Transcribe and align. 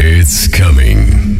It's 0.00 0.48
coming. 0.48 1.37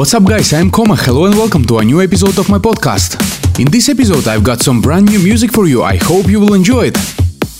What's 0.00 0.14
up, 0.14 0.24
guys? 0.24 0.54
I'm 0.54 0.70
Koma. 0.70 0.96
Hello 0.96 1.26
and 1.26 1.34
welcome 1.34 1.62
to 1.66 1.76
a 1.76 1.84
new 1.84 2.00
episode 2.00 2.38
of 2.38 2.48
my 2.48 2.56
podcast. 2.56 3.20
In 3.60 3.70
this 3.70 3.90
episode, 3.90 4.26
I've 4.28 4.42
got 4.42 4.60
some 4.60 4.80
brand 4.80 5.10
new 5.10 5.18
music 5.22 5.52
for 5.52 5.66
you. 5.66 5.82
I 5.82 5.96
hope 5.96 6.26
you 6.26 6.40
will 6.40 6.54
enjoy 6.54 6.86
it. 6.86 6.96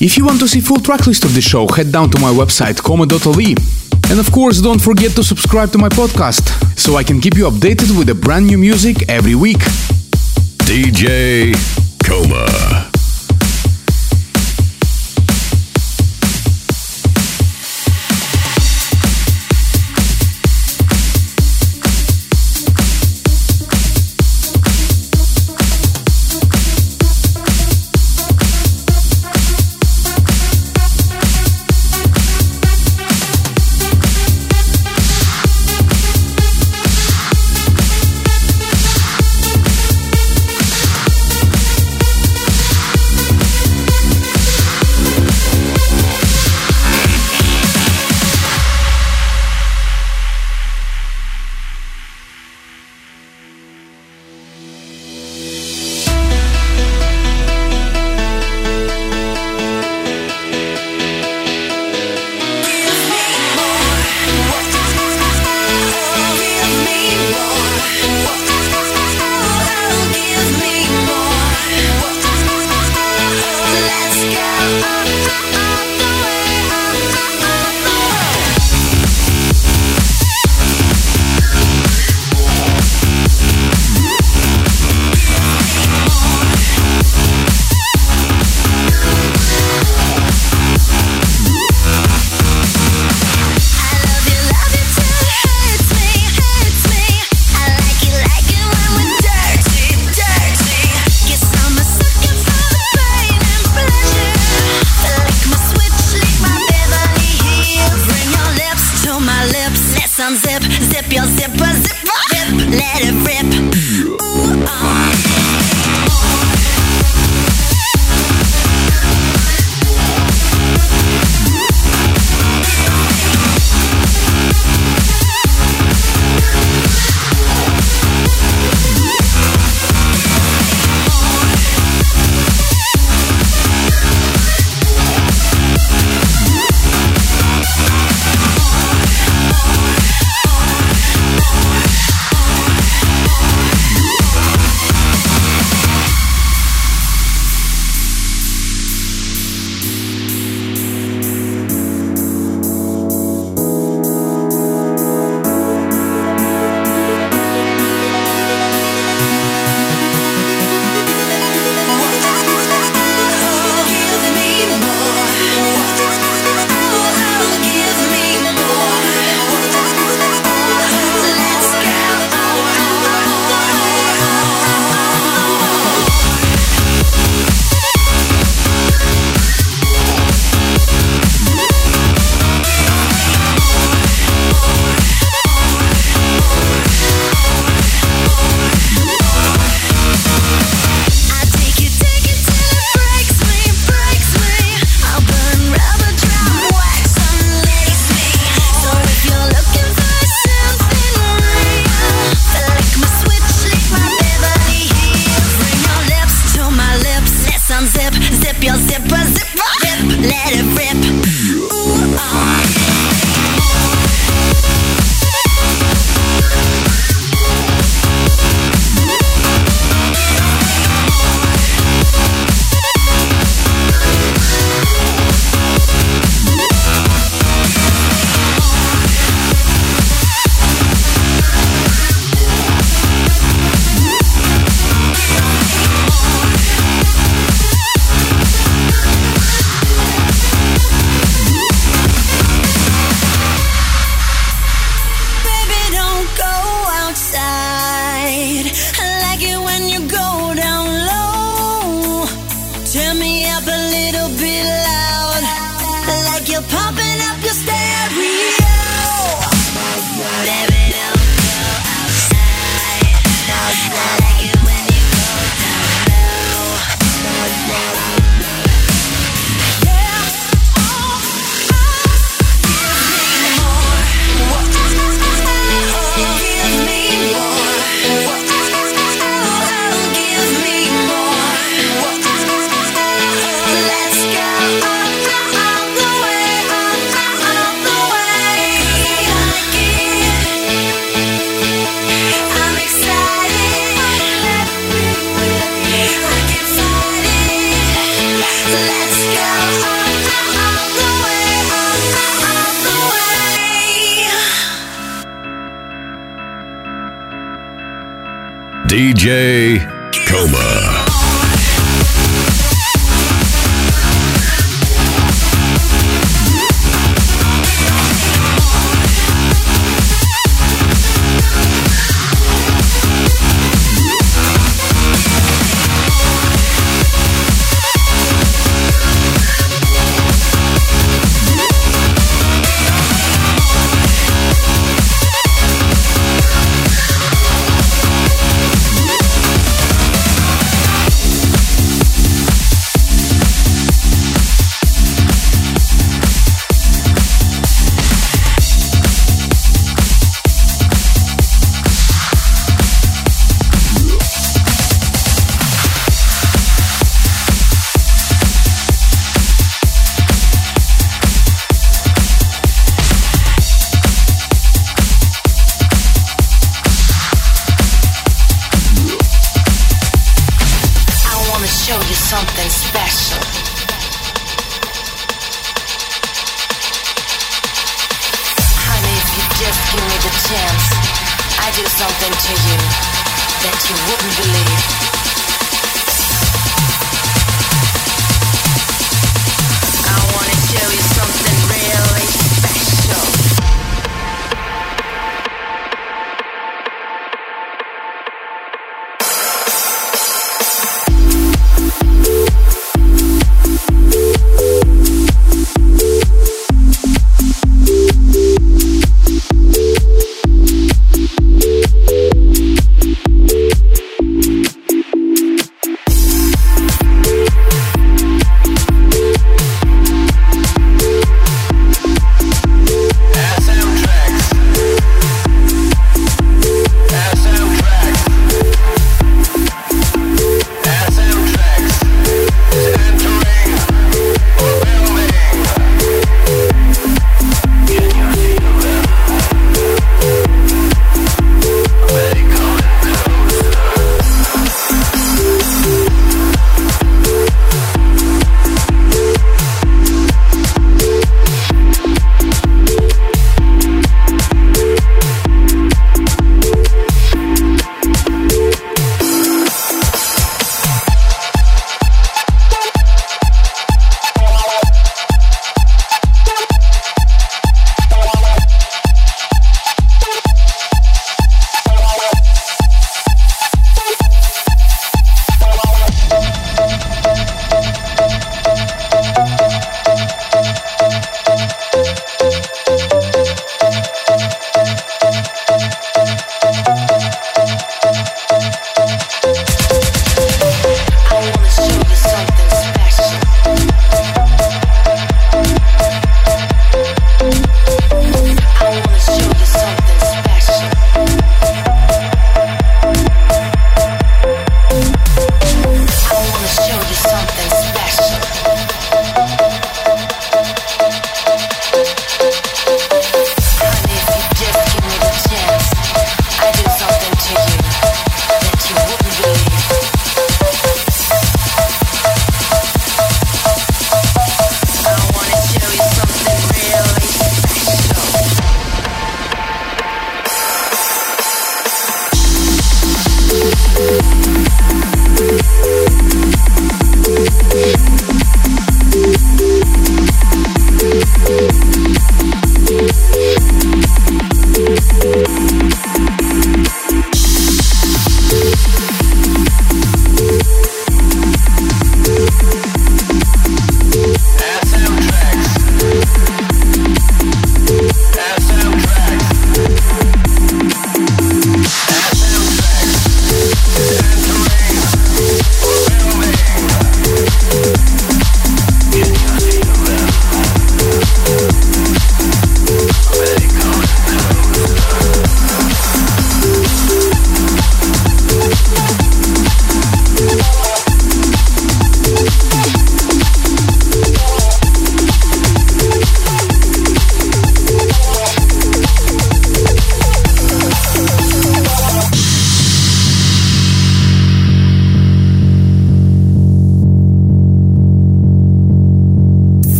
If 0.00 0.16
you 0.16 0.24
want 0.24 0.40
to 0.40 0.48
see 0.48 0.62
full 0.62 0.78
tracklist 0.78 1.26
of 1.26 1.34
the 1.34 1.42
show, 1.42 1.68
head 1.68 1.92
down 1.92 2.08
to 2.12 2.18
my 2.18 2.32
website 2.32 2.82
koma.lv. 2.82 4.10
And 4.10 4.18
of 4.18 4.32
course, 4.32 4.62
don't 4.62 4.80
forget 4.80 5.10
to 5.16 5.22
subscribe 5.22 5.70
to 5.72 5.78
my 5.78 5.90
podcast 5.90 6.48
so 6.78 6.96
I 6.96 7.04
can 7.04 7.20
keep 7.20 7.36
you 7.36 7.44
updated 7.44 7.94
with 7.98 8.06
the 8.06 8.14
brand 8.14 8.46
new 8.46 8.56
music 8.56 9.06
every 9.10 9.34
week. 9.34 9.60
DJ 10.64 11.52
Koma. 12.02 12.89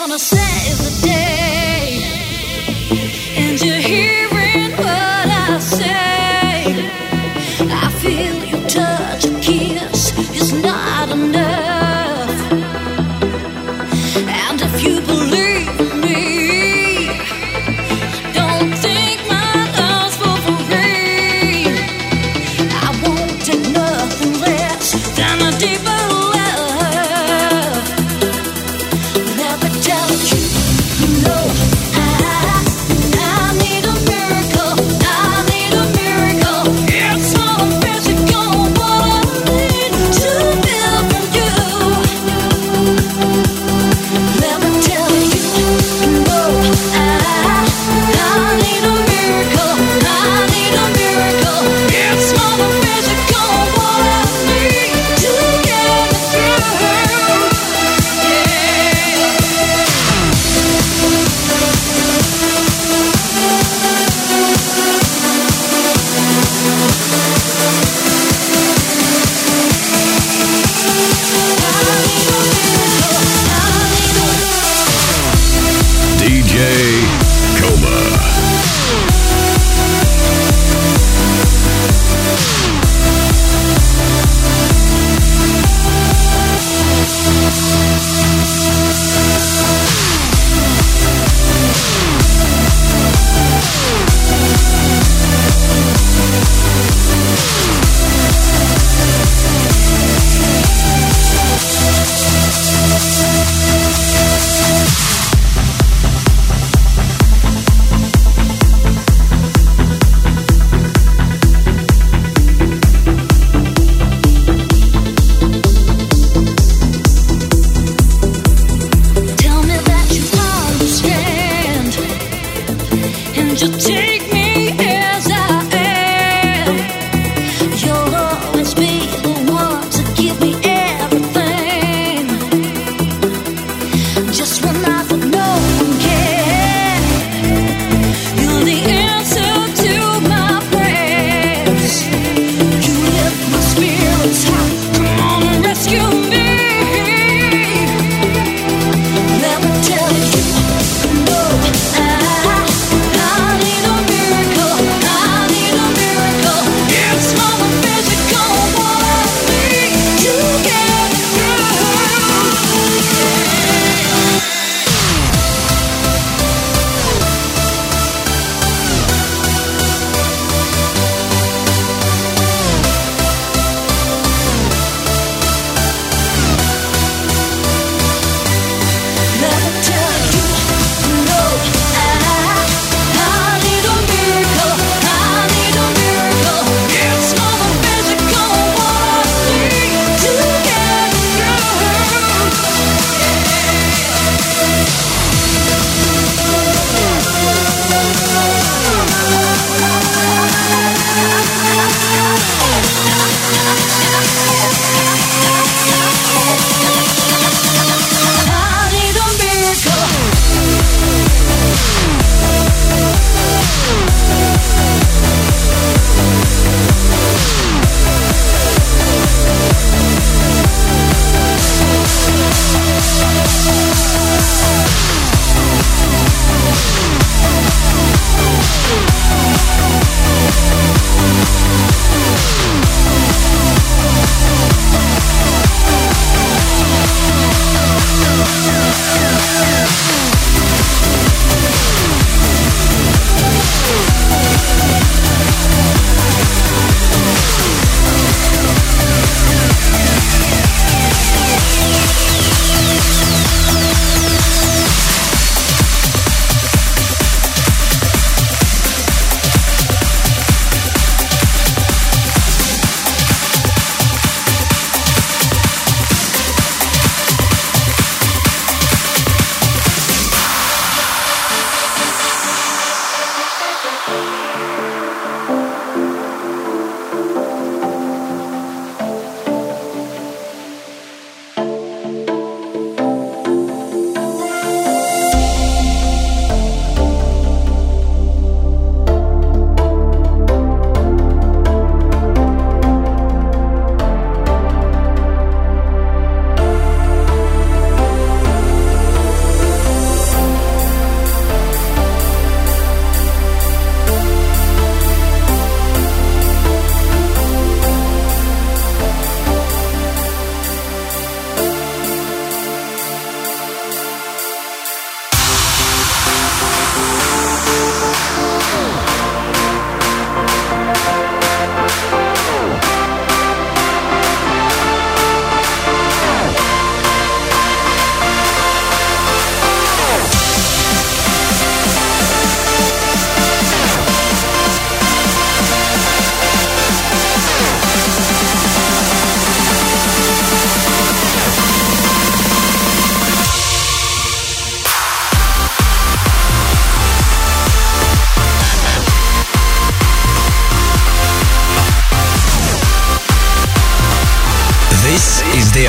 gonna 0.00 0.18
save 0.18 0.83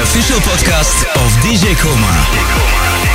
official 0.06 0.40
podcast 0.42 1.04
of 1.18 1.32
DJ 1.42 1.76
Koma. 1.82 3.15